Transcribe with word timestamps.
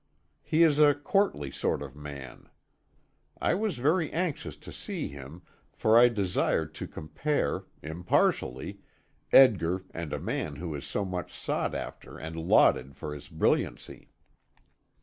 He 0.41 0.63
is 0.63 0.79
a 0.79 0.95
courtly 0.95 1.51
sort 1.51 1.83
of 1.83 1.95
man. 1.95 2.49
I 3.39 3.53
was 3.53 3.77
very 3.77 4.11
anxious 4.11 4.57
to 4.57 4.71
see 4.71 5.09
him, 5.09 5.43
for 5.73 5.95
I 5.95 6.09
desired 6.09 6.73
to 6.73 6.87
compare 6.87 7.65
impartially 7.83 8.79
Edgar 9.31 9.83
and 9.93 10.11
a 10.11 10.17
man 10.17 10.55
who 10.55 10.73
is 10.73 10.87
so 10.87 11.05
much 11.05 11.31
sought 11.31 11.75
after 11.75 12.17
and 12.17 12.35
lauded 12.35 12.95
for 12.95 13.13
his 13.13 13.29
brilliancy. 13.29 14.09